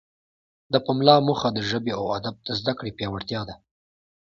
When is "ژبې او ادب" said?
1.69-2.35